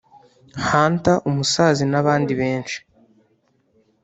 Hunter 0.69 1.17
umusaza 1.29 1.83
n’abandi 1.91 2.31
benshi 2.41 2.77